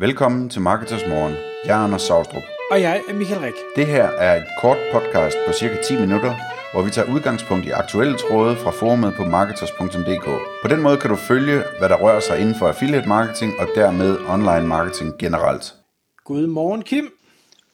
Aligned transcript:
Velkommen 0.00 0.48
til 0.50 0.60
Marketers 0.60 1.06
Morgen. 1.08 1.34
Jeg 1.64 1.80
er 1.80 1.84
Anders 1.84 2.02
Saustrup. 2.02 2.42
Og 2.70 2.80
jeg 2.80 3.02
er 3.08 3.14
Michael 3.14 3.40
Rik. 3.40 3.54
Det 3.76 3.86
her 3.86 4.04
er 4.04 4.36
et 4.36 4.46
kort 4.60 4.78
podcast 4.92 5.36
på 5.46 5.52
cirka 5.52 5.82
10 5.82 6.00
minutter, 6.00 6.34
hvor 6.72 6.82
vi 6.82 6.90
tager 6.90 7.14
udgangspunkt 7.14 7.66
i 7.66 7.70
aktuelle 7.70 8.18
tråde 8.18 8.56
fra 8.56 8.70
forumet 8.70 9.14
på 9.16 9.24
marketers.dk. 9.24 10.24
På 10.62 10.68
den 10.68 10.82
måde 10.82 10.96
kan 10.96 11.10
du 11.10 11.16
følge, 11.16 11.62
hvad 11.78 11.88
der 11.88 11.96
rører 11.96 12.20
sig 12.20 12.40
inden 12.40 12.54
for 12.54 12.68
affiliate 12.68 13.08
marketing 13.08 13.52
og 13.58 13.68
dermed 13.74 14.18
online 14.28 14.66
marketing 14.66 15.18
generelt. 15.18 15.74
Godmorgen 16.24 16.82
Kim. 16.82 17.12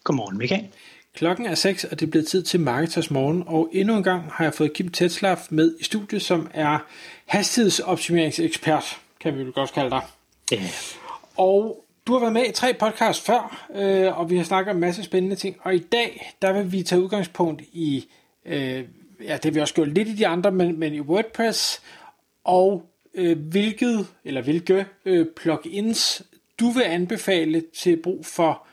Godmorgen 0.04 0.38
Michael. 0.38 0.68
Klokken 1.14 1.46
er 1.46 1.54
6, 1.54 1.84
og 1.84 2.00
det 2.00 2.06
er 2.06 2.10
blevet 2.10 2.28
tid 2.28 2.42
til 2.42 2.60
Marketers 2.60 3.10
Morgen, 3.10 3.44
og 3.46 3.68
endnu 3.72 3.96
en 3.96 4.02
gang 4.02 4.22
har 4.32 4.44
jeg 4.44 4.54
fået 4.54 4.72
Kim 4.72 4.88
Tetzlaff 4.88 5.42
med 5.50 5.74
i 5.80 5.84
studiet, 5.84 6.22
som 6.22 6.50
er 6.54 6.78
hastighedsoptimeringsekspert, 7.26 8.98
kan 9.20 9.34
vi 9.34 9.38
vel 9.38 9.52
godt 9.52 9.72
kalde 9.72 9.90
dig. 9.90 10.02
Ja. 10.52 10.62
Og 11.36 11.85
du 12.06 12.12
har 12.12 12.20
været 12.20 12.32
med 12.32 12.46
i 12.48 12.52
tre 12.52 12.74
podcasts 12.74 13.24
før, 13.26 13.66
øh, 13.74 14.18
og 14.18 14.30
vi 14.30 14.36
har 14.36 14.44
snakket 14.44 14.70
om 14.70 14.76
en 14.76 14.80
masse 14.80 15.02
spændende 15.02 15.36
ting, 15.36 15.56
og 15.62 15.74
i 15.74 15.78
dag, 15.78 16.32
der 16.42 16.52
vil 16.52 16.72
vi 16.72 16.82
tage 16.82 17.02
udgangspunkt 17.02 17.62
i, 17.72 18.08
øh, 18.44 18.84
ja, 19.24 19.36
det 19.36 19.54
vi 19.54 19.60
også 19.60 19.74
gjort 19.74 19.88
lidt 19.88 20.08
i 20.08 20.14
de 20.14 20.26
andre, 20.26 20.50
men, 20.52 20.78
men 20.78 20.94
i 20.94 21.00
WordPress, 21.00 21.82
og 22.44 22.82
øh, 23.14 23.38
hvilket, 23.38 24.06
eller 24.24 24.42
hvilke 24.42 24.86
øh, 25.04 25.26
plugins 25.36 26.22
du 26.60 26.70
vil 26.70 26.82
anbefale 26.82 27.62
til 27.74 27.96
brug 27.96 28.26
for 28.26 28.66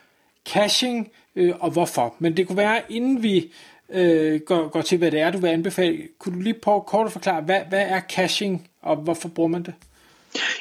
caching, 0.50 1.12
øh, 1.36 1.54
og 1.60 1.72
hvorfor. 1.72 2.16
Men 2.20 2.38
det 2.38 2.48
kunne 2.48 2.58
være, 2.58 2.82
inden 2.90 3.24
vi 3.24 3.52
øh, 3.90 4.40
går, 4.40 4.68
går 4.68 4.82
til, 4.82 4.98
hvad 4.98 5.12
det 5.12 5.20
er, 5.20 5.32
du 5.32 5.38
vil 5.38 5.48
anbefale, 5.48 6.08
kunne 6.20 6.36
du 6.36 6.42
lige 6.42 6.54
prøve 6.54 6.82
kort 6.82 7.06
at 7.06 7.12
forklare, 7.12 7.42
hvad, 7.42 7.62
hvad 7.70 7.82
er 7.82 8.02
caching, 8.10 8.70
og 8.82 8.96
hvorfor 8.96 9.30
bruger 9.30 9.50
man 9.50 9.64
det? 9.64 9.74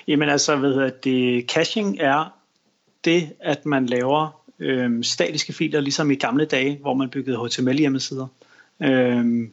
Jamen 0.08 0.28
altså, 0.28 0.56
hvad 0.56 0.72
hedder 0.72 0.90
det, 0.90 1.50
caching 1.50 2.00
er 2.00 2.41
det, 3.04 3.32
at 3.40 3.66
man 3.66 3.86
laver 3.86 4.42
øh, 4.58 5.04
statiske 5.04 5.52
filer, 5.52 5.80
ligesom 5.80 6.10
i 6.10 6.14
gamle 6.14 6.44
dage, 6.44 6.78
hvor 6.80 6.94
man 6.94 7.10
byggede 7.10 7.46
HTML 7.46 7.78
hjemmesider, 7.78 8.26
øh, 8.82 9.48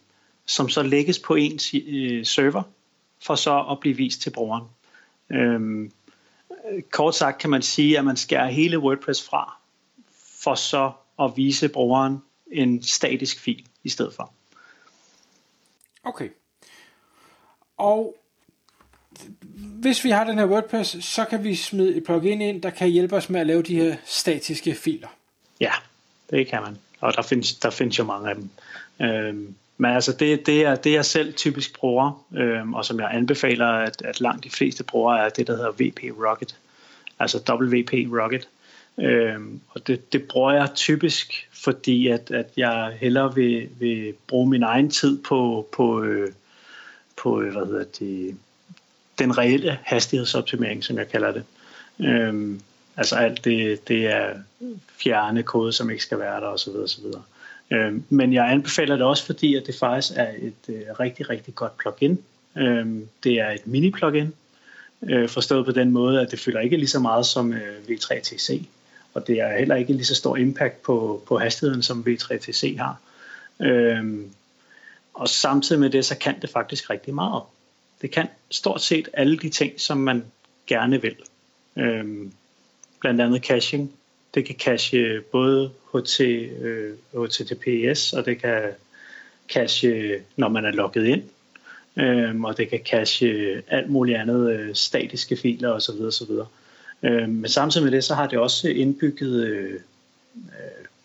som 0.45 0.69
så 0.69 0.83
lægges 0.83 1.19
på 1.19 1.35
ens 1.35 1.73
øh, 1.73 2.25
server, 2.25 2.63
for 3.21 3.35
så 3.35 3.65
at 3.71 3.79
blive 3.79 3.97
vist 3.97 4.21
til 4.21 4.29
brugeren. 4.29 4.65
Øh, 5.29 5.89
kort 6.91 7.15
sagt 7.15 7.41
kan 7.41 7.49
man 7.49 7.61
sige, 7.61 7.97
at 7.97 8.05
man 8.05 8.17
skærer 8.17 8.47
hele 8.47 8.79
WordPress 8.79 9.29
fra, 9.29 9.57
for 10.43 10.55
så 10.55 10.91
at 11.19 11.31
vise 11.35 11.69
brugeren 11.69 12.17
en 12.51 12.83
statisk 12.83 13.39
fil 13.39 13.65
i 13.83 13.89
stedet 13.89 14.13
for. 14.13 14.33
Okay. 16.03 16.29
Og 17.77 18.15
hvis 19.81 20.03
vi 20.03 20.09
har 20.09 20.23
den 20.23 20.37
her 20.37 20.45
WordPress, 20.45 20.97
så 21.05 21.25
kan 21.25 21.43
vi 21.43 21.55
smide 21.55 21.95
et 21.95 22.03
plugin 22.03 22.41
ind, 22.41 22.61
der 22.61 22.69
kan 22.69 22.89
hjælpe 22.89 23.15
os 23.15 23.29
med 23.29 23.39
at 23.39 23.47
lave 23.47 23.61
de 23.61 23.75
her 23.75 23.95
statiske 24.05 24.75
filer. 24.75 25.07
Ja, 25.59 25.71
det 26.29 26.47
kan 26.47 26.61
man. 26.61 26.77
Og 26.99 27.13
der 27.15 27.21
findes, 27.21 27.55
der 27.55 27.69
findes 27.69 27.99
jo 27.99 28.03
mange 28.03 28.29
af 28.29 28.35
dem. 28.35 28.49
Øhm, 29.01 29.55
men 29.77 29.91
altså 29.91 30.13
det, 30.13 30.45
det, 30.45 30.65
er, 30.65 30.75
det 30.75 30.93
jeg 30.93 31.05
selv 31.05 31.33
typisk 31.33 31.79
bruger, 31.79 32.25
øhm, 32.37 32.73
og 32.73 32.85
som 32.85 32.99
jeg 32.99 33.09
anbefaler, 33.11 33.67
at, 33.67 34.01
at 34.05 34.21
langt 34.21 34.43
de 34.43 34.49
fleste 34.49 34.83
bruger, 34.83 35.15
er 35.15 35.29
det, 35.29 35.47
der 35.47 35.55
hedder 35.55 35.71
VP 35.71 35.99
Rocket. 36.27 36.55
Altså 37.19 37.37
WP 37.37 37.93
Rocket. 37.93 38.47
Øhm, 38.99 39.61
og 39.69 39.87
det, 39.87 40.13
det 40.13 40.23
bruger 40.23 40.51
jeg 40.51 40.69
typisk, 40.75 41.47
fordi 41.51 42.07
at, 42.07 42.31
at 42.31 42.47
jeg 42.57 42.97
hellere 42.99 43.35
vil, 43.35 43.69
vil 43.79 44.13
bruge 44.27 44.49
min 44.49 44.63
egen 44.63 44.89
tid 44.89 45.23
på, 45.23 45.67
på, 45.71 46.03
øh, 46.03 46.31
på 47.15 47.41
øh, 47.41 47.51
hvad 47.51 47.65
hedder 47.65 47.85
det, 47.99 48.37
den 49.19 49.37
reelle 49.37 49.77
hastighedsoptimering, 49.83 50.83
som 50.83 50.97
jeg 50.97 51.09
kalder 51.09 51.31
det. 51.31 51.43
Øhm, 51.99 52.61
altså 52.97 53.15
alt 53.15 53.45
det, 53.45 53.87
det 53.87 54.05
er 54.05 54.29
fjerne 55.03 55.43
kode, 55.43 55.73
som 55.73 55.89
ikke 55.89 56.03
skal 56.03 56.19
være 56.19 56.41
der 56.41 56.47
osv. 56.47 56.69
osv. 56.69 57.03
Øhm, 57.71 58.03
men 58.09 58.33
jeg 58.33 58.51
anbefaler 58.51 58.95
det 58.95 59.05
også, 59.05 59.25
fordi 59.25 59.55
at 59.55 59.63
det 59.67 59.75
faktisk 59.75 60.13
er 60.15 60.29
et 60.39 60.75
øh, 60.75 60.99
rigtig, 60.99 61.29
rigtig 61.29 61.55
godt 61.55 61.77
plugin. 61.77 62.19
Øhm, 62.57 63.07
det 63.23 63.39
er 63.39 63.49
et 63.49 63.67
mini-plugin, 63.67 64.33
øh, 65.03 65.29
forstået 65.29 65.65
på 65.65 65.71
den 65.71 65.91
måde, 65.91 66.21
at 66.21 66.31
det 66.31 66.39
fylder 66.39 66.59
ikke 66.59 66.77
lige 66.77 66.89
så 66.89 66.99
meget 66.99 67.25
som 67.25 67.53
øh, 67.53 67.77
V3TC, 67.89 68.63
og 69.13 69.27
det 69.27 69.41
er 69.41 69.57
heller 69.57 69.75
ikke 69.75 69.93
lige 69.93 70.05
så 70.05 70.15
stor 70.15 70.37
impact 70.37 70.81
på, 70.81 71.23
på 71.27 71.37
hastigheden, 71.37 71.83
som 71.83 72.05
V3TC 72.07 72.77
har. 72.77 72.99
Øhm, 73.59 74.31
og 75.13 75.29
samtidig 75.29 75.79
med 75.79 75.89
det, 75.89 76.05
så 76.05 76.17
kan 76.17 76.41
det 76.41 76.49
faktisk 76.49 76.89
rigtig 76.89 77.13
meget. 77.13 77.41
Det 78.01 78.11
kan 78.11 78.27
stort 78.51 78.81
set 78.81 79.09
alle 79.13 79.37
de 79.37 79.49
ting, 79.49 79.81
som 79.81 79.97
man 79.97 80.25
gerne 80.67 81.01
vil. 81.01 81.15
Øhm, 81.75 82.31
blandt 82.99 83.21
andet 83.21 83.45
caching. 83.45 83.91
Det 84.33 84.45
kan 84.45 84.55
cache 84.55 85.21
både 85.21 85.71
HT, 85.93 86.19
øh, 86.19 86.93
HTTPS, 87.13 88.13
og 88.13 88.25
det 88.25 88.41
kan 88.41 88.61
cache, 89.49 90.19
når 90.35 90.49
man 90.49 90.65
er 90.65 90.71
logget 90.71 91.05
ind. 91.05 91.23
Øhm, 91.97 92.43
og 92.43 92.57
det 92.57 92.69
kan 92.69 92.79
cache 92.85 93.61
alt 93.67 93.89
muligt 93.89 94.17
andet 94.17 94.51
øh, 94.51 94.75
statiske 94.75 95.37
filer 95.37 95.69
osv. 95.69 96.01
osv. 96.01 96.31
Øhm, 97.03 97.29
men 97.29 97.49
samtidig 97.49 97.83
med 97.83 97.91
det, 97.91 98.03
så 98.03 98.15
har 98.15 98.27
det 98.27 98.39
også 98.39 98.69
indbygget 98.69 99.47
øh, 99.47 99.73
øh 99.73 99.79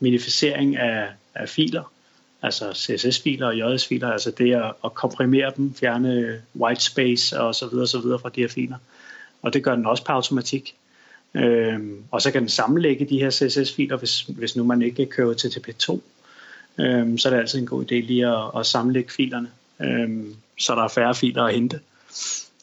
minificering 0.01 0.77
af, 0.77 1.09
af 1.35 1.49
filer 1.49 1.94
altså 2.45 2.73
CSS-filer 2.73 3.47
og 3.47 3.59
JS-filer, 3.59 4.09
altså 4.09 4.31
det 4.31 4.55
at, 4.55 4.73
at 4.85 4.95
komprimere 4.95 5.53
dem, 5.57 5.75
fjerne 5.75 6.43
white 6.61 6.85
space 6.85 7.41
og 7.41 7.55
så 7.55 7.67
videre, 7.67 7.87
så 7.87 8.01
videre 8.01 8.19
fra 8.19 8.29
de 8.29 8.41
her 8.41 8.49
filer. 8.49 8.77
Og 9.43 9.53
det 9.53 9.65
gør 9.65 9.75
den 9.75 9.87
også 9.87 10.05
på 10.05 10.13
automatik. 10.13 10.75
Øhm, 11.35 12.03
og 12.11 12.23
så 12.23 12.31
kan 12.31 12.41
den 12.41 12.49
sammenlægge 12.49 13.05
de 13.05 13.19
her 13.19 13.31
CSS-filer, 13.31 13.97
hvis, 13.97 14.21
hvis 14.21 14.57
nu 14.57 14.65
man 14.65 14.83
ikke 14.83 15.07
kører 15.07 15.35
til 15.35 15.49
TP2. 15.49 16.01
Øhm, 16.81 17.19
så 17.19 17.29
er 17.29 17.33
det 17.33 17.41
altid 17.41 17.59
en 17.59 17.67
god 17.67 17.85
idé 17.85 17.95
lige 17.95 18.27
at, 18.27 18.61
at 18.61 18.67
sammenlægge 18.67 19.13
filerne, 19.13 19.49
øhm, 19.81 20.35
så 20.59 20.75
der 20.75 20.83
er 20.83 20.89
færre 20.89 21.15
filer 21.15 21.43
at 21.43 21.55
hente. 21.55 21.81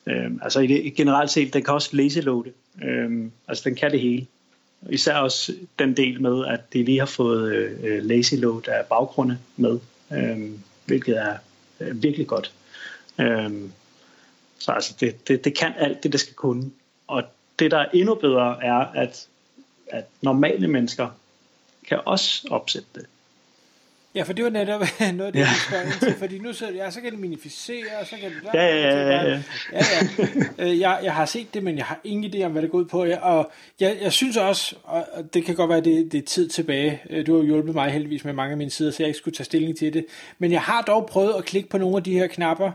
Øhm, 0.07 0.39
altså 0.43 0.59
i 0.59 0.67
det, 0.67 0.95
generelt 0.95 1.31
set, 1.31 1.53
den 1.53 1.63
kan 1.63 1.73
også 1.73 1.89
læse-loade. 1.91 2.51
Øhm, 2.83 3.31
altså 3.47 3.63
den 3.65 3.75
kan 3.75 3.91
det 3.91 3.99
hele. 3.99 4.25
Især 4.89 5.15
også 5.15 5.55
den 5.79 5.97
del 5.97 6.21
med, 6.21 6.45
at 6.45 6.73
de 6.73 6.83
lige 6.83 6.99
har 6.99 7.05
fået 7.05 7.53
øh, 7.53 8.03
lazy 8.03 8.33
load 8.33 8.67
af 8.67 8.85
baggrunde 8.85 9.37
med, 9.57 9.79
øh, 10.11 10.51
hvilket 10.85 11.17
er 11.17 11.37
øh, 11.79 12.03
virkelig 12.03 12.27
godt. 12.27 12.53
Øh, 13.19 13.51
så 14.59 14.71
altså 14.71 14.93
det, 14.99 15.27
det, 15.27 15.43
det 15.43 15.57
kan 15.57 15.73
alt 15.77 16.03
det, 16.03 16.11
det 16.11 16.19
skal 16.19 16.35
kunne. 16.35 16.71
Og 17.07 17.23
det, 17.59 17.71
der 17.71 17.77
er 17.77 17.89
endnu 17.93 18.15
bedre, 18.15 18.63
er, 18.63 18.75
at, 18.75 19.27
at 19.87 20.05
normale 20.21 20.67
mennesker 20.67 21.09
kan 21.87 21.99
også 22.05 22.47
opsætte 22.51 22.87
det. 22.95 23.05
Ja, 24.15 24.23
for 24.23 24.33
det 24.33 24.43
var 24.43 24.49
netop 24.49 24.81
noget 24.99 25.21
af 25.21 25.33
det, 25.33 25.39
ja. 25.39 25.45
jeg 25.45 25.55
spørger 25.67 25.85
ind 25.85 25.99
til, 25.99 26.15
fordi 26.19 26.37
nu 26.37 26.53
så, 26.53 26.69
ja, 26.69 26.91
så 26.91 27.01
kan 27.01 27.11
det 27.11 27.19
minificere, 27.19 27.97
og 28.01 28.07
så 28.07 28.15
kan 28.15 28.31
det... 28.31 28.53
Ja, 28.53 28.65
ja, 28.65 28.77
ja. 28.77 28.99
ja, 28.99 29.29
ja. 29.29 29.41
ja, 29.71 30.65
ja. 30.65 30.79
Jeg, 30.79 30.99
jeg 31.03 31.13
har 31.13 31.25
set 31.25 31.53
det, 31.53 31.63
men 31.63 31.77
jeg 31.77 31.85
har 31.85 31.99
ingen 32.03 32.33
idé 32.33 32.43
om, 32.45 32.51
hvad 32.51 32.61
det 32.61 32.71
går 32.71 32.77
ud 32.77 32.85
på. 32.85 33.05
Og 33.21 33.51
jeg, 33.79 33.97
jeg 34.01 34.11
synes 34.11 34.37
også, 34.37 34.75
og 34.83 35.33
det 35.33 35.45
kan 35.45 35.55
godt 35.55 35.69
være, 35.69 35.81
det, 35.81 36.11
det 36.11 36.17
er 36.17 36.25
tid 36.25 36.49
tilbage. 36.49 37.01
Øh, 37.09 37.27
du 37.27 37.37
har 37.37 37.43
hjulpet 37.43 37.75
mig 37.75 37.91
heldigvis 37.91 38.25
med 38.25 38.33
mange 38.33 38.51
af 38.51 38.57
mine 38.57 38.71
sider, 38.71 38.91
så 38.91 39.03
jeg 39.03 39.07
ikke 39.07 39.17
skulle 39.17 39.35
tage 39.35 39.45
stilling 39.45 39.77
til 39.77 39.93
det. 39.93 40.05
Men 40.39 40.51
jeg 40.51 40.61
har 40.61 40.81
dog 40.81 41.05
prøvet 41.11 41.33
at 41.37 41.45
klikke 41.45 41.69
på 41.69 41.77
nogle 41.77 41.97
af 41.97 42.03
de 42.03 42.13
her 42.13 42.27
knapper 42.27 42.71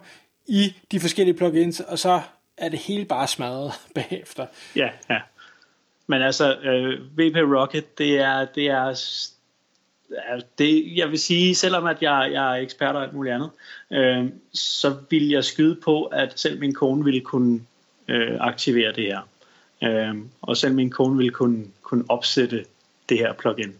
i 0.47 0.75
de 0.93 1.01
forskellige 1.01 1.37
plugins, 1.37 1.81
og 1.81 1.99
så 1.99 2.21
er 2.57 2.69
det 2.69 2.79
hele 2.79 3.05
bare 3.05 3.27
smadret 3.29 3.73
bagefter. 3.95 4.47
Ja, 4.77 4.89
ja. 5.11 5.19
Men 6.07 6.23
altså, 6.23 6.57
øh, 6.57 7.19
VP 7.19 7.37
Rocket, 7.37 7.99
det 7.99 8.19
er, 8.19 8.45
det 8.45 8.67
er 8.67 8.95
det, 10.59 10.97
jeg 10.97 11.11
vil 11.11 11.19
sige, 11.19 11.55
selvom 11.55 11.87
at 11.87 12.03
jeg, 12.03 12.31
jeg 12.33 12.57
er 12.57 12.63
ekspert 12.63 12.97
og 12.97 13.03
alt 13.03 13.15
muligt 13.15 13.35
andet, 13.35 13.51
øh, 13.91 14.27
så 14.53 14.97
vil 15.11 15.29
jeg 15.29 15.45
skyde 15.45 15.75
på, 15.85 16.05
at 16.05 16.41
selv 16.41 16.61
min 16.61 16.75
kone 16.75 17.05
ville 17.05 17.21
kunne 17.21 17.61
øh, 18.09 18.37
aktivere 18.41 18.93
det 18.93 19.05
her. 19.05 19.21
Øh, 19.83 20.15
og 20.43 20.57
selv 20.57 20.75
min 20.75 20.91
kone 20.91 21.17
ville 21.17 21.33
kunne, 21.33 21.65
kunne 21.83 22.05
opsætte 22.09 22.65
det 23.09 23.19
her 23.19 23.33
plugin. 23.33 23.75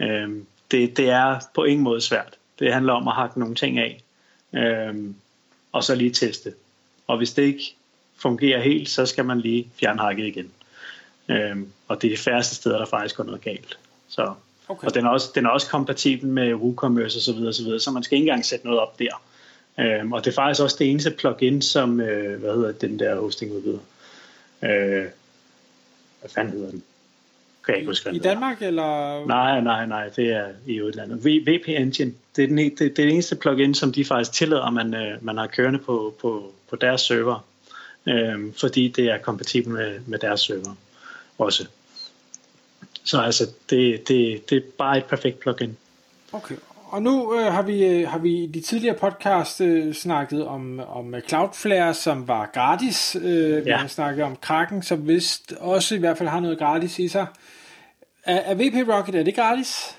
Øh, 0.00 0.30
det, 0.70 0.96
det 0.96 1.10
er 1.10 1.40
på 1.54 1.64
ingen 1.64 1.84
måde 1.84 2.00
svært. 2.00 2.34
Det 2.58 2.72
handler 2.72 2.92
om 2.92 3.08
at 3.08 3.14
hakke 3.14 3.38
nogle 3.38 3.54
ting 3.54 3.78
af, 3.78 4.02
øh, 4.52 4.94
og 5.72 5.84
så 5.84 5.94
lige 5.94 6.10
teste. 6.10 6.54
Og 7.06 7.16
hvis 7.16 7.32
det 7.32 7.42
ikke 7.42 7.74
fungerer 8.16 8.60
helt, 8.60 8.88
så 8.88 9.06
skal 9.06 9.24
man 9.24 9.40
lige 9.40 9.68
fjernhakke 9.80 10.28
igen. 10.28 10.50
Øh, 11.28 11.56
og 11.88 12.02
det 12.02 12.12
er 12.12 12.16
de 12.16 12.22
færreste 12.22 12.54
steder, 12.54 12.78
der 12.78 12.86
faktisk 12.86 13.16
går 13.16 13.24
noget 13.24 13.40
galt. 13.40 13.78
Så 14.08 14.34
Okay. 14.68 14.86
Og 14.86 14.94
den 14.94 15.06
er, 15.06 15.10
også, 15.10 15.30
den 15.34 15.46
er 15.46 15.50
også 15.50 15.70
kompatibel 15.70 16.28
med 16.28 16.54
WooCommerce 16.54 17.18
osv., 17.18 17.52
så, 17.52 17.62
videre, 17.62 17.80
så 17.80 17.90
man 17.90 18.02
skal 18.02 18.16
ikke 18.16 18.24
engang 18.24 18.44
sætte 18.44 18.66
noget 18.66 18.80
op 18.80 18.98
der. 18.98 19.22
Øhm, 19.80 20.12
og 20.12 20.24
det 20.24 20.30
er 20.30 20.34
faktisk 20.34 20.62
også 20.62 20.76
det 20.78 20.90
eneste 20.90 21.10
plugin, 21.10 21.62
som, 21.62 22.00
øh, 22.00 22.40
hvad 22.40 22.54
hedder 22.54 22.72
den 22.72 22.98
der 22.98 23.20
hosting 23.20 23.52
udbyder. 23.52 23.78
Øh, 24.62 25.06
hvad 26.20 26.30
fanden 26.34 26.52
hedder 26.52 26.70
den? 26.70 26.82
Kan 27.64 27.72
jeg 27.72 27.78
ikke 27.78 27.90
huske, 27.90 28.10
I 28.14 28.18
Danmark, 28.18 28.62
eller? 28.62 29.26
Nej, 29.26 29.60
nej, 29.60 29.86
nej, 29.86 30.08
det 30.08 30.32
er 30.32 30.46
i 30.66 30.82
udlandet. 30.82 31.24
VP 31.24 31.68
Engine, 31.68 32.12
det 32.36 32.44
er, 32.44 32.48
den, 32.48 32.58
det, 32.58 32.78
det 32.78 32.88
er 32.88 32.94
det 32.94 33.12
eneste 33.12 33.36
plugin, 33.36 33.74
som 33.74 33.92
de 33.92 34.04
faktisk 34.04 34.32
tillader, 34.32 34.70
man, 34.70 34.94
øh, 34.94 35.24
man 35.24 35.36
har 35.36 35.46
kørende 35.46 35.78
på, 35.78 36.14
på, 36.20 36.52
på 36.70 36.76
deres 36.76 37.00
server. 37.00 37.44
Øh, 38.06 38.52
fordi 38.60 38.88
det 38.88 39.04
er 39.04 39.18
kompatibelt 39.18 39.74
med, 39.74 40.00
med 40.06 40.18
deres 40.18 40.40
server 40.40 40.74
også. 41.38 41.66
Så 43.06 43.20
altså, 43.20 43.44
det, 43.70 44.08
det, 44.08 44.50
det 44.50 44.56
er 44.56 44.62
bare 44.78 44.98
et 44.98 45.04
perfekt 45.04 45.40
plugin. 45.40 45.76
Okay, 46.32 46.54
og 46.88 47.02
nu 47.02 47.34
øh, 47.40 47.52
har 47.52 47.62
vi 47.62 47.84
øh, 47.84 48.08
har 48.08 48.18
vi 48.18 48.42
i 48.42 48.46
de 48.46 48.60
tidligere 48.60 48.94
podcast 48.96 49.60
øh, 49.60 49.94
snakket 49.94 50.46
om, 50.46 50.80
om 50.80 51.14
Cloudflare, 51.28 51.94
som 51.94 52.28
var 52.28 52.50
gratis. 52.54 53.16
Øh, 53.22 53.64
vi 53.64 53.70
Ja. 53.70 53.76
har 53.76 53.88
snakket 53.88 54.24
om 54.24 54.36
Kraken, 54.36 54.82
som 54.82 55.08
vist 55.08 55.52
også 55.60 55.94
i 55.94 55.98
hvert 55.98 56.18
fald 56.18 56.28
har 56.28 56.40
noget 56.40 56.58
gratis 56.58 56.98
i 56.98 57.08
sig. 57.08 57.26
Er, 58.24 58.36
er 58.36 58.54
VP 58.54 58.88
Rocket, 58.88 59.14
er 59.14 59.22
det 59.22 59.34
gratis? 59.34 59.96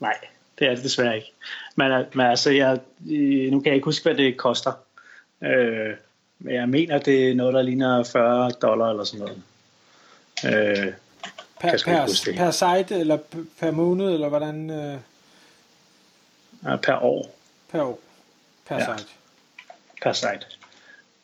Nej, 0.00 0.14
det 0.58 0.66
er 0.68 0.74
det 0.74 0.84
desværre 0.84 1.16
ikke. 1.16 1.32
Men, 1.76 1.92
øh, 1.92 2.04
men 2.14 2.26
altså, 2.26 2.50
jeg, 2.50 2.78
øh, 3.10 3.50
nu 3.52 3.60
kan 3.60 3.66
jeg 3.66 3.74
ikke 3.74 3.84
huske, 3.84 4.02
hvad 4.02 4.14
det 4.14 4.36
koster. 4.36 4.72
Øh, 5.44 5.94
men 6.38 6.54
jeg 6.54 6.68
mener, 6.68 6.98
det 6.98 7.30
er 7.30 7.34
noget, 7.34 7.54
der 7.54 7.62
ligner 7.62 8.04
40 8.04 8.50
dollar 8.50 8.90
eller 8.90 9.04
sådan 9.04 9.26
noget. 9.26 10.76
Øh, 10.78 10.92
Per, 11.60 11.70
per, 11.84 12.06
per 12.36 12.50
site, 12.50 13.00
eller 13.00 13.18
per 13.60 13.70
måned, 13.70 14.10
eller 14.14 14.28
hvordan? 14.28 14.70
Øh, 14.70 14.98
per 16.82 17.02
år, 17.02 17.30
per 17.70 17.82
år? 17.82 17.98
Per 18.68 18.76
Ja. 18.78 18.96
site? 18.96 19.08
per 20.02 20.12
site. 20.12 20.46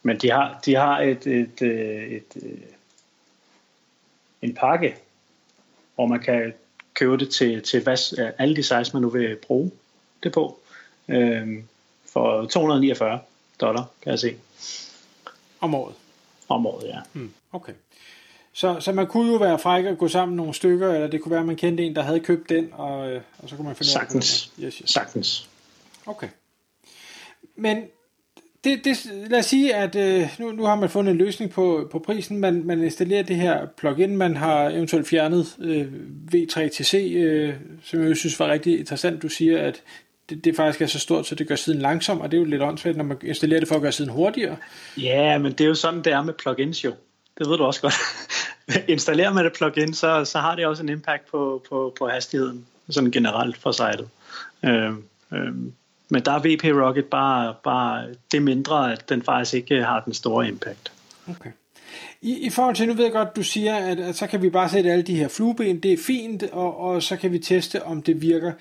Men 0.02 0.18
de 0.20 0.30
har, 0.30 0.60
de 0.64 0.74
har 0.74 1.00
et, 1.00 1.26
et, 1.26 1.62
øh, 1.62 2.02
et, 2.10 2.36
et, 2.36 2.62
en 4.42 4.54
pakke, 4.54 4.96
hvor 5.94 6.06
man 6.06 6.20
kan 6.20 6.54
købe 6.94 7.16
det 7.16 7.30
til, 7.30 7.62
til 7.62 7.82
hvad, 7.82 8.18
øh, 8.18 8.30
alle 8.38 8.56
de 8.56 8.62
sites, 8.62 8.92
man 8.92 9.02
nu 9.02 9.08
vil 9.10 9.36
bruge 9.36 9.70
det 10.22 10.32
på. 10.32 10.60
Øh, 11.08 11.62
for 12.12 12.46
249 12.46 13.20
dollar, 13.60 13.84
kan 14.02 14.10
jeg 14.10 14.18
se, 14.18 14.36
Om 15.60 15.74
året? 15.74 15.94
om 16.48 16.66
året, 16.66 16.88
ja. 16.88 17.00
Hmm, 17.12 17.34
okay. 17.52 17.72
Så, 18.56 18.76
så 18.80 18.92
man 18.92 19.06
kunne 19.06 19.32
jo 19.32 19.38
være 19.38 19.58
fræk 19.58 19.84
og 19.84 19.98
gå 19.98 20.08
sammen 20.08 20.36
nogle 20.36 20.54
stykker, 20.54 20.92
eller 20.92 21.06
det 21.06 21.20
kunne 21.20 21.30
være, 21.30 21.40
at 21.40 21.46
man 21.46 21.56
kendte 21.56 21.84
en, 21.84 21.96
der 21.96 22.02
havde 22.02 22.20
købt 22.20 22.48
den, 22.48 22.68
og, 22.72 23.10
øh, 23.10 23.20
og 23.38 23.48
så 23.48 23.56
kunne 23.56 23.66
man 23.66 23.76
finde 23.76 23.90
ud 23.90 24.00
af 24.00 24.06
det 24.06 24.24
Sagtens. 24.24 24.52
Yes, 24.60 24.74
yes. 24.74 24.90
Sagtens. 24.90 25.48
Okay. 26.06 26.28
Men 27.56 27.76
det, 28.64 28.84
det, 28.84 29.12
lad 29.30 29.38
os 29.38 29.46
sige, 29.46 29.74
at 29.74 29.96
øh, 29.96 30.28
nu, 30.38 30.52
nu 30.52 30.64
har 30.64 30.74
man 30.74 30.90
fundet 30.90 31.12
en 31.12 31.18
løsning 31.18 31.50
på, 31.50 31.88
på 31.92 31.98
prisen. 31.98 32.38
Man, 32.38 32.62
man 32.64 32.82
installerer 32.82 33.22
det 33.22 33.36
her 33.36 33.66
plugin. 33.76 34.16
Man 34.16 34.36
har 34.36 34.70
eventuelt 34.70 35.08
fjernet 35.08 35.56
øh, 35.60 35.86
V3TC, 36.34 36.96
øh, 36.96 37.54
som 37.82 38.08
jeg 38.08 38.16
synes 38.16 38.40
var 38.40 38.48
rigtig 38.48 38.78
interessant. 38.78 39.22
Du 39.22 39.28
siger, 39.28 39.62
at 39.62 39.82
det, 40.30 40.44
det 40.44 40.56
faktisk 40.56 40.82
er 40.82 40.86
så 40.86 40.98
stort, 40.98 41.26
så 41.26 41.34
det 41.34 41.48
gør 41.48 41.56
siden 41.56 41.80
langsom, 41.80 42.20
og 42.20 42.30
det 42.30 42.36
er 42.36 42.40
jo 42.40 42.44
lidt 42.44 42.62
åndssvagt, 42.62 42.96
når 42.96 43.04
man 43.04 43.16
installerer 43.22 43.60
det 43.60 43.68
for 43.68 43.74
at 43.74 43.82
gøre 43.82 43.92
siden 43.92 44.10
hurtigere. 44.10 44.56
Ja, 44.96 45.38
men 45.38 45.52
det 45.52 45.60
er 45.60 45.68
jo 45.68 45.74
sådan, 45.74 46.02
det 46.04 46.12
er 46.12 46.22
med 46.22 46.34
plugins 46.34 46.84
jo. 46.84 46.92
Det 47.38 47.48
ved 47.48 47.56
du 47.56 47.64
også 47.64 47.80
godt. 47.80 47.94
Installerer 48.88 49.32
man 49.32 49.46
et 49.46 49.52
plugin, 49.52 49.94
så, 49.94 50.24
så 50.24 50.38
har 50.38 50.54
det 50.54 50.66
også 50.66 50.82
en 50.82 50.88
impact 50.88 51.30
på, 51.30 51.62
på, 51.68 51.94
på 51.98 52.08
hastigheden, 52.08 52.66
sådan 52.90 53.10
generelt 53.10 53.56
for 53.56 53.72
sitet. 53.72 54.08
Øhm, 54.64 55.04
øhm, 55.32 55.72
men 56.08 56.24
der 56.24 56.32
er 56.32 56.38
VP 56.38 56.64
Rocket 56.64 57.04
bare, 57.04 57.54
bare 57.64 58.06
det 58.32 58.42
mindre, 58.42 58.92
at 58.92 59.08
den 59.08 59.22
faktisk 59.22 59.54
ikke 59.54 59.84
har 59.84 60.00
den 60.00 60.14
store 60.14 60.48
impact. 60.48 60.92
Okay. 61.30 61.50
I, 62.22 62.46
I 62.46 62.50
forhold 62.50 62.76
til, 62.76 62.88
nu 62.88 62.94
ved 62.94 63.04
jeg 63.04 63.12
godt, 63.12 63.36
du 63.36 63.42
siger, 63.42 63.76
at, 63.76 64.00
at 64.00 64.16
så 64.16 64.26
kan 64.26 64.42
vi 64.42 64.50
bare 64.50 64.68
sætte 64.68 64.90
alle 64.90 65.02
de 65.02 65.16
her 65.16 65.28
flueben, 65.28 65.80
det 65.80 65.92
er 65.92 65.98
fint, 66.06 66.42
og, 66.42 66.80
og 66.80 67.02
så 67.02 67.16
kan 67.16 67.32
vi 67.32 67.38
teste, 67.38 67.82
om 67.82 68.02
det 68.02 68.22
virker. 68.22 68.52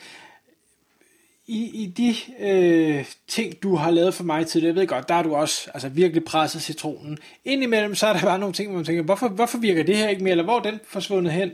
I, 1.48 1.84
i 1.84 1.86
de 1.86 2.16
øh, 2.40 3.06
ting, 3.28 3.64
du 3.64 3.76
har 3.76 3.92
lavet 3.92 4.14
for 4.14 4.24
mig 4.24 4.48
tidligere, 4.48 4.76
jeg 4.76 4.82
ved 4.82 4.88
godt, 4.88 5.10
der 5.10 5.16
har 5.16 5.24
du 5.24 5.36
også 5.36 5.70
altså, 5.74 5.90
virkelig 5.90 6.24
presset 6.24 6.62
citronen. 6.62 7.18
Indimellem, 7.46 7.96
så 7.96 8.08
er 8.08 8.14
der 8.14 8.22
bare 8.22 8.40
nogle 8.40 8.54
ting, 8.54 8.70
hvor 8.70 8.78
man 8.78 8.86
tænker, 8.86 9.04
hvorfor, 9.04 9.28
hvorfor 9.28 9.58
virker 9.58 9.84
det 9.84 9.98
her 9.98 10.10
ikke 10.10 10.24
mere, 10.24 10.32
eller 10.32 10.44
hvor 10.44 10.58
er 10.58 10.64
den 10.64 10.80
forsvundet 10.88 11.34
hen? 11.34 11.52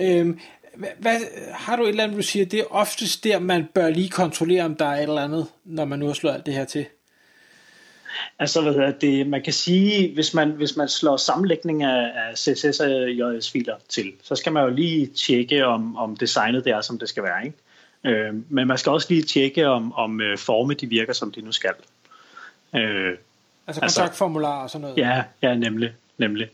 Øh, 0.00 0.36
hvad, 0.76 0.88
hvad, 0.98 1.16
har 1.52 1.76
du 1.76 1.82
et 1.82 1.88
eller 1.88 2.04
andet, 2.04 2.16
du 2.16 2.22
siger, 2.22 2.46
det 2.46 2.60
er 2.60 2.64
oftest 2.70 3.24
der, 3.24 3.38
man 3.38 3.68
bør 3.74 3.90
lige 3.90 4.08
kontrollere, 4.08 4.64
om 4.64 4.74
der 4.74 4.86
er 4.86 4.96
et 4.96 5.02
eller 5.02 5.22
andet, 5.22 5.46
når 5.64 5.84
man 5.84 5.98
nu 5.98 6.06
har 6.06 6.12
slået 6.12 6.34
alt 6.34 6.46
det 6.46 6.54
her 6.54 6.64
til? 6.64 6.86
Altså, 8.38 8.62
hvad 8.62 8.72
hedder 8.72 8.92
det, 8.92 9.26
man 9.26 9.42
kan 9.42 9.52
sige, 9.52 10.14
hvis 10.14 10.34
man, 10.34 10.50
hvis 10.50 10.76
man 10.76 10.88
slår 10.88 11.16
sammenlægning 11.16 11.82
af, 11.82 12.12
af 12.14 12.38
CSS 12.38 12.80
og 12.80 13.10
JS-filer 13.10 13.76
til, 13.88 14.12
så 14.22 14.34
skal 14.34 14.52
man 14.52 14.64
jo 14.64 14.70
lige 14.70 15.06
tjekke, 15.06 15.66
om, 15.66 15.96
om 15.96 16.16
designet 16.16 16.64
det 16.64 16.72
er, 16.72 16.80
som 16.80 16.98
det 16.98 17.08
skal 17.08 17.22
være. 17.22 17.44
Ikke? 17.44 17.58
Øh, 18.04 18.34
men 18.48 18.66
man 18.66 18.78
skal 18.78 18.92
også 18.92 19.06
lige 19.10 19.22
tjekke, 19.22 19.68
om, 19.68 19.92
om 19.92 20.20
øh, 20.20 20.38
forme 20.38 20.74
de 20.74 20.86
virker, 20.86 21.12
som 21.12 21.32
de 21.32 21.40
nu 21.40 21.52
skal. 21.52 21.74
Øh, 22.74 23.16
Altså 23.66 23.80
Altså- 23.82 24.00
kontaktformular 24.00 24.62
og 24.62 24.70
sådan 24.70 24.80
noget? 24.80 24.98
Ja, 24.98 25.24
ja 25.42 25.54
nemlig. 25.54 25.92
nemlig. 26.18 26.48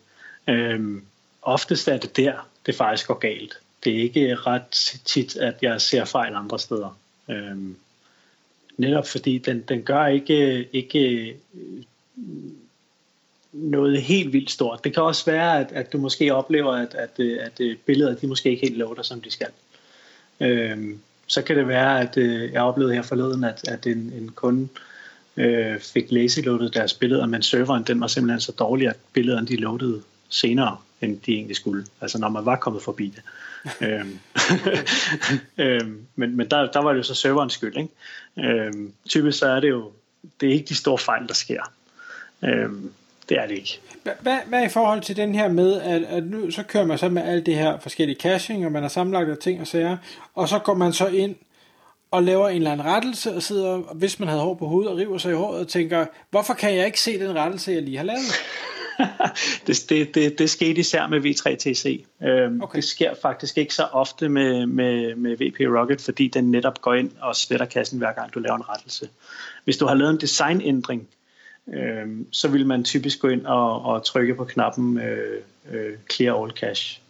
Øhm, 0.46 1.04
oftest 1.42 1.88
er 1.88 1.96
det 1.96 2.16
der, 2.16 2.48
det 2.66 2.74
faktisk 2.74 3.06
går 3.06 3.14
galt. 3.18 3.58
Det 3.84 3.96
er 3.96 4.00
ikke 4.02 4.34
ret 4.34 4.98
tit, 5.04 5.36
at 5.36 5.54
jeg 5.62 5.80
ser 5.80 6.04
fejl 6.04 6.34
andre 6.34 6.58
steder. 6.58 6.98
Øhm, 7.28 7.76
netop 8.76 9.08
fordi 9.08 9.38
den, 9.38 9.60
den 9.60 9.82
gør 9.82 10.06
ikke, 10.06 10.68
ikke 10.72 11.28
øh, 11.54 11.82
noget 13.52 14.02
helt 14.02 14.32
vildt 14.32 14.50
stort. 14.50 14.84
Det 14.84 14.94
kan 14.94 15.02
også 15.02 15.24
være, 15.24 15.60
at, 15.60 15.72
at 15.72 15.92
du 15.92 15.98
måske 15.98 16.34
oplever, 16.34 16.72
at, 16.72 16.94
at, 16.94 17.10
øh, 17.18 17.38
at 17.42 17.60
øh, 17.60 17.76
billeder 17.76 18.14
de 18.14 18.26
måske 18.26 18.50
ikke 18.50 18.62
helt 18.66 18.76
loader, 18.78 19.02
som 19.02 19.20
de 19.20 19.30
skal. 19.30 19.50
Øhm, 20.40 21.00
så 21.30 21.42
kan 21.42 21.56
det 21.56 21.68
være, 21.68 22.00
at 22.00 22.16
øh, 22.16 22.52
jeg 22.52 22.62
oplevede 22.62 22.94
her 22.94 23.02
forleden, 23.02 23.44
at, 23.44 23.68
at 23.68 23.86
en, 23.86 24.12
en 24.16 24.28
kunde 24.34 24.68
øh, 25.36 25.80
fik 25.80 26.12
lazy-loadet 26.12 26.74
deres 26.74 26.94
billeder, 26.94 27.26
men 27.26 27.42
serveren 27.42 27.82
den 27.82 28.00
var 28.00 28.06
simpelthen 28.06 28.40
så 28.40 28.52
dårlig, 28.52 28.88
at 28.88 28.96
billederne 29.12 29.46
de 29.46 29.56
loadede 29.56 30.02
senere, 30.28 30.76
end 31.00 31.20
de 31.20 31.32
egentlig 31.32 31.56
skulle. 31.56 31.86
Altså 32.00 32.18
når 32.18 32.28
man 32.28 32.44
var 32.44 32.56
kommet 32.56 32.82
forbi 32.82 33.14
det. 33.16 33.22
øhm, 33.88 34.18
øhm, 35.64 36.06
men 36.16 36.36
men 36.36 36.50
der, 36.50 36.70
der 36.70 36.80
var 36.80 36.92
det 36.92 36.98
jo 36.98 37.02
så 37.02 37.14
serverens 37.14 37.52
skyld. 37.52 37.76
Ikke? 37.76 38.50
Øhm, 38.50 38.92
typisk 39.08 39.38
så 39.38 39.46
er 39.46 39.60
det 39.60 39.70
jo, 39.70 39.92
det 40.40 40.48
er 40.48 40.52
ikke 40.52 40.68
de 40.68 40.74
store 40.74 40.98
fejl, 40.98 41.28
der 41.28 41.34
sker. 41.34 41.72
Øhm, 42.44 42.92
det 43.30 43.38
er 43.38 43.46
det 43.46 43.56
ikke. 43.56 43.80
Hvad, 44.02 44.38
hvad, 44.46 44.64
i 44.64 44.68
forhold 44.68 45.00
til 45.00 45.16
den 45.16 45.34
her 45.34 45.48
med, 45.48 45.80
at, 45.80 46.02
at 46.02 46.24
nu 46.24 46.50
så 46.50 46.62
kører 46.62 46.86
man 46.86 46.98
så 46.98 47.08
med 47.08 47.22
alt 47.22 47.46
det 47.46 47.54
her 47.54 47.78
forskellige 47.78 48.20
caching, 48.20 48.66
og 48.66 48.72
man 48.72 48.82
har 48.82 48.88
sammenlagt 48.88 49.40
ting 49.40 49.60
og 49.60 49.66
sager, 49.66 49.96
og 50.34 50.48
så 50.48 50.58
går 50.58 50.74
man 50.74 50.92
så 50.92 51.06
ind 51.06 51.34
og 52.10 52.22
laver 52.22 52.48
en 52.48 52.56
eller 52.56 52.72
anden 52.72 52.86
rettelse, 52.86 53.34
og 53.34 53.42
sidder, 53.42 53.76
hvis 53.76 54.18
man 54.18 54.28
havde 54.28 54.42
hår 54.42 54.54
på 54.54 54.66
hovedet, 54.66 54.90
og 54.90 54.98
river 54.98 55.18
sig 55.18 55.32
i 55.32 55.34
håret 55.34 55.60
og 55.60 55.68
tænker, 55.68 56.06
hvorfor 56.30 56.54
kan 56.54 56.76
jeg 56.76 56.86
ikke 56.86 57.00
se 57.00 57.20
den 57.20 57.36
rettelse, 57.36 57.72
jeg 57.72 57.82
lige 57.82 57.96
har 57.96 58.04
lavet? 58.04 58.32
det, 59.66 59.84
det, 59.88 60.14
det, 60.14 60.38
det 60.38 60.50
skete 60.50 60.80
især 60.80 61.06
med 61.06 61.20
V3TC. 61.20 62.04
Øhm, 62.26 62.62
okay. 62.62 62.76
Det 62.76 62.84
sker 62.84 63.14
faktisk 63.22 63.58
ikke 63.58 63.74
så 63.74 63.82
ofte 63.82 64.28
med, 64.28 64.66
med, 64.66 65.14
med 65.14 65.36
VP 65.36 65.78
Rocket, 65.78 66.00
fordi 66.00 66.28
den 66.28 66.50
netop 66.50 66.80
går 66.80 66.94
ind 66.94 67.10
og 67.20 67.36
sletter 67.36 67.66
kassen 67.66 67.98
hver 67.98 68.12
gang 68.12 68.34
du 68.34 68.38
laver 68.38 68.56
en 68.56 68.68
rettelse. 68.68 69.08
Hvis 69.64 69.76
du 69.76 69.86
har 69.86 69.94
lavet 69.94 70.10
en 70.10 70.20
designændring, 70.20 71.08
øhm, 71.68 72.26
så 72.32 72.48
vil 72.48 72.66
man 72.66 72.84
typisk 72.84 73.20
gå 73.20 73.28
ind 73.28 73.46
og, 73.46 73.82
og 73.82 74.04
trykke 74.04 74.34
på 74.34 74.44
knappen 74.44 74.98
øh, 74.98 75.42
øh, 75.70 75.98
Clear 76.12 76.42
All 76.42 76.50
Cache. 76.50 77.00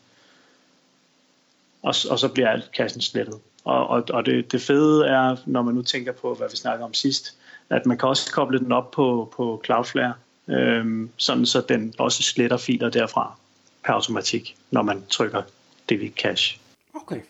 Og, 1.83 1.95
og 2.11 2.19
så 2.19 2.29
bliver 2.29 2.49
alt 2.49 2.73
kassen 2.73 3.01
slettet. 3.01 3.41
Og, 3.65 3.87
og, 3.87 4.05
og 4.11 4.27
det, 4.27 4.53
det 4.53 4.63
fede 4.63 5.07
er, 5.07 5.37
når 5.47 5.63
man 5.63 5.75
nu 5.75 5.83
tænker 5.83 6.13
på, 6.13 6.35
hvad 6.35 6.49
vi 6.51 6.57
snakkede 6.57 6.85
om 6.85 6.95
sidst, 6.95 7.37
at 7.71 7.87
man 7.87 7.99
kan 7.99 8.09
også 8.09 8.33
koble 8.33 8.59
den 8.59 8.73
op 8.73 8.91
på, 8.91 9.33
på 9.37 9.63
Cloudflare, 9.65 10.15
øh, 10.49 11.09
sådan 11.17 11.47
så 11.47 11.61
den 11.69 11.95
også 11.99 12.23
sletter 12.23 12.57
filer 12.57 12.91
derfra 12.91 13.37
per 13.85 13.93
automatik, 13.93 14.57
når 14.71 14.83
man 14.83 15.05
trykker 15.11 15.43
delete 15.89 16.15
cache. 16.15 16.59
Okay. 16.95 17.21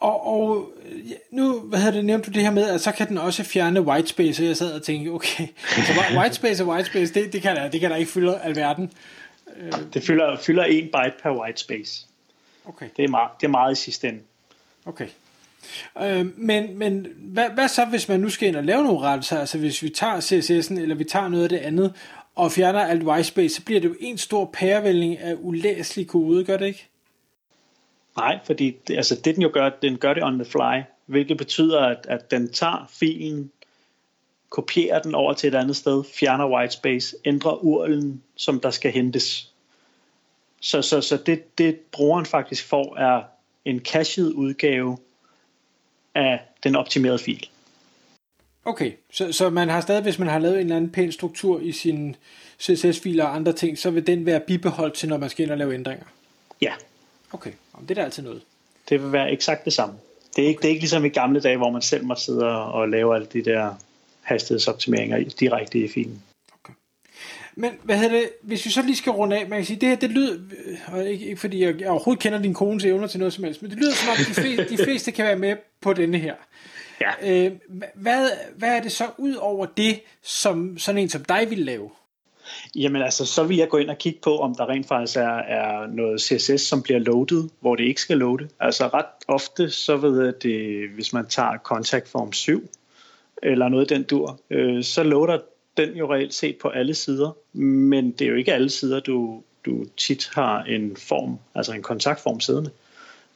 Og, 0.00 0.26
og 0.26 0.72
nu 1.30 1.60
hvad 1.60 1.78
havde 1.78 1.96
det, 1.96 2.04
nævnt 2.04 2.26
du 2.26 2.30
det 2.30 2.42
her 2.42 2.50
med, 2.50 2.68
at 2.68 2.80
så 2.80 2.92
kan 2.92 3.08
den 3.08 3.18
også 3.18 3.44
fjerne 3.44 3.80
whitespace, 3.82 4.42
og 4.42 4.46
jeg 4.46 4.56
sad 4.56 4.72
og 4.72 4.82
tænkte, 4.82 5.10
okay, 5.10 5.46
så 5.68 5.92
whi- 5.92 6.18
whitespace 6.18 6.62
og 6.64 6.68
whitespace, 6.68 7.14
det, 7.14 7.32
det, 7.32 7.42
kan 7.42 7.56
der, 7.56 7.68
det 7.70 7.80
kan 7.80 7.90
der 7.90 7.96
ikke 7.96 8.10
fylde 8.10 8.40
alverden. 8.40 8.92
Det 9.94 10.02
fylder, 10.04 10.36
fylder 10.38 10.64
1 10.68 10.84
byte 10.84 11.14
per 11.22 11.30
whitespace. 11.30 12.06
Okay. 12.64 12.86
Det 12.96 13.04
er 13.04 13.08
meget, 13.08 13.30
det 13.40 13.46
er 13.46 13.50
meget 13.50 13.72
i 13.72 13.80
sidste 13.82 14.08
ende. 14.08 14.20
Okay. 14.86 15.06
Øh, 16.02 16.26
men 16.38 16.78
men 16.78 17.06
hvad, 17.16 17.50
hvad 17.54 17.68
så, 17.68 17.84
hvis 17.84 18.08
man 18.08 18.20
nu 18.20 18.28
skal 18.30 18.48
ind 18.48 18.56
og 18.56 18.64
lave 18.64 18.84
nogle 18.84 19.00
rettelser? 19.00 19.38
Altså 19.40 19.58
hvis 19.58 19.82
vi 19.82 19.88
tager 19.88 20.20
CSS'en, 20.20 20.80
eller 20.80 20.94
vi 20.94 21.04
tager 21.04 21.28
noget 21.28 21.42
af 21.42 21.48
det 21.48 21.56
andet, 21.58 21.94
og 22.34 22.52
fjerner 22.52 22.80
alt 22.80 23.02
whitespace, 23.02 23.54
så 23.54 23.62
bliver 23.64 23.80
det 23.80 23.88
jo 23.88 23.94
en 24.00 24.18
stor 24.18 24.50
pærevælling 24.52 25.18
af 25.18 25.34
ulæselig 25.38 26.06
kode, 26.06 26.44
gør 26.44 26.56
det 26.56 26.66
ikke? 26.66 26.89
Nej, 28.20 28.38
fordi 28.44 28.76
det, 28.88 28.96
altså 28.96 29.14
det 29.14 29.34
den 29.34 29.42
jo 29.42 29.50
gør, 29.52 29.68
den 29.68 29.98
gør 29.98 30.14
det 30.14 30.22
on 30.22 30.38
the 30.38 30.44
fly, 30.44 30.82
hvilket 31.06 31.36
betyder, 31.36 31.80
at, 31.80 32.06
at 32.08 32.30
den 32.30 32.52
tager 32.52 32.86
filen, 32.90 33.50
kopierer 34.48 35.02
den 35.02 35.14
over 35.14 35.32
til 35.32 35.48
et 35.48 35.54
andet 35.54 35.76
sted, 35.76 36.04
fjerner 36.04 36.48
whitespace, 36.48 37.16
ændrer 37.24 37.64
urlen, 37.64 38.22
som 38.36 38.60
der 38.60 38.70
skal 38.70 38.92
hentes. 38.92 39.52
Så, 40.60 40.82
så, 40.82 41.00
så 41.00 41.16
det, 41.16 41.58
det 41.58 41.78
brugeren 41.92 42.26
faktisk 42.26 42.66
får, 42.68 42.96
er 42.96 43.22
en 43.64 43.80
cached 43.80 44.32
udgave 44.32 44.98
af 46.14 46.40
den 46.62 46.76
optimerede 46.76 47.18
fil. 47.18 47.48
Okay, 48.64 48.92
så, 49.12 49.32
så 49.32 49.50
man 49.50 49.68
har 49.68 49.80
stadig, 49.80 50.02
hvis 50.02 50.18
man 50.18 50.28
har 50.28 50.38
lavet 50.38 50.54
en 50.54 50.60
eller 50.60 50.76
anden 50.76 50.90
pæn 50.90 51.12
struktur 51.12 51.60
i 51.60 51.72
sine 51.72 52.14
CSS-filer 52.60 53.24
og 53.24 53.34
andre 53.34 53.52
ting, 53.52 53.78
så 53.78 53.90
vil 53.90 54.06
den 54.06 54.26
være 54.26 54.40
bibeholdt 54.40 54.94
til, 54.94 55.08
når 55.08 55.16
man 55.16 55.30
skal 55.30 55.42
ind 55.42 55.52
og 55.52 55.58
lave 55.58 55.74
ændringer. 55.74 56.04
Ja, 56.60 56.72
Okay, 57.32 57.52
Jamen, 57.80 57.88
det 57.88 57.98
er 57.98 58.00
da 58.00 58.04
altid 58.04 58.22
noget. 58.22 58.42
Det 58.88 59.02
vil 59.02 59.12
være 59.12 59.32
eksakt 59.32 59.64
det 59.64 59.72
samme. 59.72 59.94
Det 60.36 60.44
er 60.44 60.48
ikke, 60.48 60.58
det 60.58 60.64
er 60.64 60.68
ikke 60.68 60.80
ligesom 60.80 61.04
i 61.04 61.08
gamle 61.08 61.40
dage, 61.40 61.56
hvor 61.56 61.70
man 61.70 61.82
selv 61.82 62.04
må 62.04 62.14
sidde 62.14 62.64
og 62.64 62.88
lave 62.88 63.14
alle 63.14 63.26
de 63.32 63.44
der 63.44 63.74
hastighedsoptimeringer 64.20 65.24
direkte 65.40 65.78
i 65.78 65.88
filen. 65.88 66.22
Okay. 66.60 66.72
Men 67.54 67.70
hvad 67.82 67.96
hedder 67.96 68.16
det, 68.16 68.30
hvis 68.42 68.64
vi 68.64 68.70
så 68.70 68.82
lige 68.82 68.96
skal 68.96 69.12
runde 69.12 69.38
af, 69.38 69.48
man 69.48 69.58
kan 69.58 69.66
sige, 69.66 69.80
det 69.80 69.88
her, 69.88 69.96
det 69.96 70.10
lyder, 70.10 70.38
og 70.92 71.08
ikke, 71.08 71.26
ikke 71.26 71.40
fordi 71.40 71.64
jeg, 71.64 71.80
jeg 71.80 71.88
overhovedet 71.88 72.22
kender 72.22 72.42
din 72.42 72.54
kones 72.54 72.84
evner 72.84 73.06
til 73.06 73.18
noget 73.18 73.32
som 73.32 73.44
helst, 73.44 73.62
men 73.62 73.70
det 73.70 73.78
lyder 73.78 73.94
som 73.94 74.08
om, 74.08 74.16
de 74.16 74.34
fleste, 74.34 74.68
de 74.68 74.84
fleste 74.84 75.12
kan 75.12 75.24
være 75.24 75.36
med 75.36 75.56
på 75.80 75.92
denne 75.92 76.18
her. 76.18 76.34
Ja. 77.00 77.46
Øh, 77.46 77.52
hvad, 77.94 78.30
hvad 78.56 78.76
er 78.76 78.82
det 78.82 78.92
så 78.92 79.06
ud 79.18 79.34
over 79.34 79.66
det, 79.66 80.00
som 80.22 80.78
sådan 80.78 80.98
en 81.00 81.08
som 81.08 81.24
dig 81.24 81.50
vil 81.50 81.58
lave? 81.58 81.90
Jamen 82.74 83.02
altså, 83.02 83.26
så 83.26 83.44
vil 83.44 83.56
jeg 83.56 83.68
gå 83.68 83.76
ind 83.76 83.90
og 83.90 83.98
kigge 83.98 84.18
på, 84.22 84.38
om 84.38 84.54
der 84.54 84.68
rent 84.68 84.88
faktisk 84.88 85.16
er, 85.16 85.38
er 85.38 85.86
noget 85.86 86.20
CSS, 86.20 86.62
som 86.62 86.82
bliver 86.82 86.98
loaded, 86.98 87.48
hvor 87.60 87.76
det 87.76 87.84
ikke 87.84 88.00
skal 88.00 88.18
loade. 88.18 88.48
Altså 88.60 88.86
ret 88.86 89.04
ofte, 89.28 89.70
så 89.70 89.96
ved 89.96 90.24
jeg 90.24 90.42
det, 90.42 90.88
hvis 90.88 91.12
man 91.12 91.26
tager 91.26 91.58
Contact 91.64 92.08
Form 92.08 92.32
7, 92.32 92.68
eller 93.42 93.68
noget 93.68 93.88
den 93.88 94.02
dur, 94.02 94.40
øh, 94.50 94.84
så 94.84 95.02
loader 95.02 95.38
den 95.76 95.96
jo 95.96 96.12
reelt 96.14 96.34
set 96.34 96.56
på 96.58 96.68
alle 96.68 96.94
sider, 96.94 97.56
men 97.58 98.10
det 98.10 98.24
er 98.24 98.30
jo 98.30 98.36
ikke 98.36 98.54
alle 98.54 98.70
sider, 98.70 99.00
du, 99.00 99.42
du 99.66 99.84
tit 99.96 100.30
har 100.34 100.62
en 100.62 100.96
form, 100.96 101.38
altså 101.54 101.72
en 101.72 101.82
kontaktform 101.82 102.40
siddende. 102.40 102.70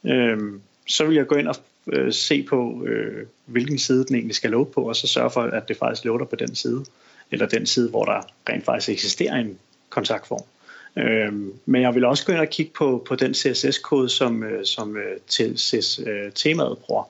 Øh, 0.05 0.39
så 0.87 1.05
vil 1.05 1.17
jeg 1.17 1.27
gå 1.27 1.35
ind 1.35 1.49
og 1.49 1.57
øh, 1.93 2.13
se 2.13 2.43
på, 2.43 2.85
øh, 2.87 3.27
hvilken 3.47 3.79
side 3.79 4.05
den 4.05 4.15
egentlig 4.15 4.37
skal 4.37 4.51
loade 4.51 4.71
på, 4.71 4.89
og 4.89 4.97
så 4.97 5.07
sørge 5.07 5.31
for, 5.31 5.43
at 5.43 5.69
det 5.69 5.77
faktisk 5.77 6.05
loader 6.05 6.25
på 6.25 6.37
den 6.37 6.55
side 6.55 6.85
eller 7.35 7.47
den 7.47 7.67
side, 7.67 7.91
hvor 7.91 8.05
der 8.05 8.21
rent 8.49 8.65
faktisk 8.65 8.89
eksisterer 8.89 9.35
en 9.35 9.59
kontaktform. 9.91 10.45
Øhm, 10.97 11.53
men 11.67 11.83
jeg 11.83 11.95
vil 11.95 12.05
også 12.05 12.27
gå 12.27 12.33
ind 12.33 12.41
og 12.41 12.49
kigge 12.49 12.73
på, 12.73 13.05
på 13.09 13.17
den 13.17 13.35
CSS-kode, 13.35 14.09
som, 14.09 14.43
øh, 14.43 14.65
som 14.65 14.97
øh, 14.97 15.17
til 15.27 15.59
CSS-temaet 15.59 16.71
øh, 16.71 16.77
bruger. 16.77 17.05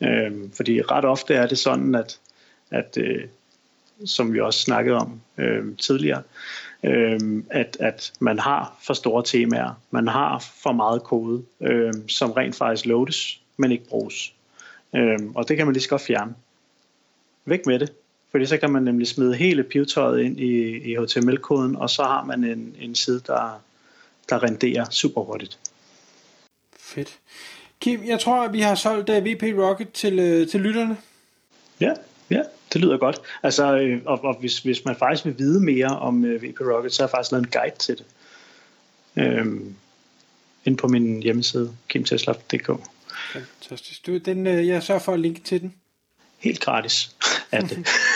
Øhm, 0.00 0.52
fordi 0.52 0.82
ret 0.82 1.04
ofte 1.04 1.34
er 1.34 1.46
det 1.46 1.58
sådan, 1.58 1.94
at, 1.94 2.18
at 2.70 2.98
øh, 3.00 3.24
som 4.04 4.32
vi 4.32 4.40
også 4.40 4.60
snakkede 4.60 4.96
om 4.96 5.20
øh, 5.38 5.76
tidligere, 5.76 6.22
øh, 6.82 7.20
at, 7.50 7.76
at 7.80 8.12
man 8.20 8.38
har 8.38 8.78
for 8.86 8.94
store 8.94 9.22
temaer, 9.26 9.80
man 9.90 10.08
har 10.08 10.44
for 10.62 10.72
meget 10.72 11.02
kode, 11.02 11.42
øh, 11.60 11.92
som 12.08 12.32
rent 12.32 12.56
faktisk 12.56 12.86
loades, 12.86 13.40
men 13.56 13.72
ikke 13.72 13.88
bruges. 13.88 14.32
Øh, 14.96 15.18
og 15.34 15.48
det 15.48 15.56
kan 15.56 15.66
man 15.66 15.72
lige 15.72 15.82
så 15.82 15.88
godt 15.88 16.02
fjerne. 16.02 16.34
Væk 17.44 17.66
med 17.66 17.78
det. 17.78 17.92
Fordi 18.36 18.46
så 18.46 18.56
kan 18.56 18.70
man 18.70 18.82
nemlig 18.82 19.08
smide 19.08 19.34
hele 19.34 19.62
pivetøjet 19.62 20.20
ind 20.20 20.40
i, 20.40 20.76
i 20.76 20.96
HTML-koden, 20.96 21.76
og 21.76 21.90
så 21.90 22.02
har 22.02 22.24
man 22.24 22.44
en, 22.44 22.76
en 22.78 22.94
side, 22.94 23.20
der, 23.26 23.62
der 24.28 24.42
renderer 24.42 24.90
super 24.90 25.22
hurtigt. 25.22 25.58
Fedt. 26.78 27.18
Kim, 27.80 28.04
jeg 28.04 28.20
tror, 28.20 28.42
at 28.42 28.52
vi 28.52 28.60
har 28.60 28.74
solgt 28.74 29.10
uh, 29.10 29.16
øh, 29.16 29.24
VP 29.24 29.42
Rocket 29.42 29.92
til, 29.92 30.42
uh, 30.42 30.48
til 30.48 30.60
lytterne. 30.60 30.96
Ja, 31.80 31.92
ja, 32.30 32.42
det 32.72 32.80
lyder 32.80 32.98
godt. 32.98 33.20
Altså, 33.42 33.76
øh, 33.76 34.02
og, 34.04 34.24
og 34.24 34.36
hvis, 34.40 34.58
hvis 34.58 34.84
man 34.84 34.96
faktisk 34.96 35.24
vil 35.24 35.38
vide 35.38 35.60
mere 35.60 35.98
om 35.98 36.24
uh, 36.24 36.42
VP 36.42 36.60
Rocket, 36.60 36.92
så 36.92 37.02
har 37.02 37.06
jeg 37.06 37.10
faktisk 37.10 37.32
lavet 37.32 37.44
en 37.44 37.50
guide 37.50 37.76
til 37.78 37.98
det. 37.98 38.06
Øhm, 39.16 39.74
ind 40.64 40.78
på 40.78 40.88
min 40.88 41.22
hjemmeside, 41.22 41.76
kimtesla.dk. 41.88 42.70
Fantastisk. 43.32 44.06
Du, 44.06 44.18
den, 44.18 44.46
uh, 44.46 44.68
jeg 44.68 44.82
sørger 44.82 45.00
for 45.00 45.12
at 45.12 45.20
linke 45.20 45.40
til 45.40 45.60
den. 45.60 45.74
Helt 46.38 46.60
gratis 46.60 47.16
er 47.52 47.60
det. 47.60 47.86